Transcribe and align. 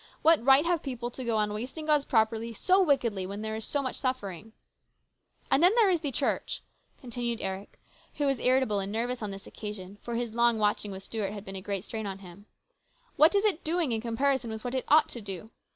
What 0.23 0.43
right 0.43 0.65
have 0.65 0.81
people 0.81 1.11
to 1.11 1.23
go 1.23 1.37
on 1.37 1.53
wasting 1.53 1.85
God's 1.85 2.05
property 2.05 2.55
so 2.55 2.81
wickedly 2.81 3.27
while 3.27 3.37
there 3.37 3.55
is 3.55 3.63
so 3.65 3.83
much 3.83 3.99
suffering?" 3.99 4.51
And 5.51 5.61
then 5.61 5.75
there 5.75 5.91
is 5.91 5.99
the 6.01 6.11
Church," 6.11 6.63
continued 6.99 7.39
Eric, 7.39 7.79
who 8.15 8.25
was 8.25 8.39
irritable 8.39 8.79
and 8.79 8.91
nervous 8.91 9.21
on 9.21 9.29
this 9.29 9.45
occasion, 9.45 9.99
for 10.01 10.15
his 10.15 10.33
long 10.33 10.57
watching 10.57 10.89
with 10.89 11.03
Stuart 11.03 11.33
had 11.33 11.45
been 11.45 11.55
a 11.55 11.61
great 11.61 11.83
strain 11.85 12.07
on 12.07 12.17
him;" 12.17 12.47
what 13.15 13.35
is 13.35 13.45
it 13.45 13.63
doing 13.63 13.91
in 13.91 14.01
comparison 14.01 14.49
with 14.49 14.63
what 14.63 14.73
it 14.73 14.85
ought 14.87 15.07
to 15.09 15.21
do 15.21 15.51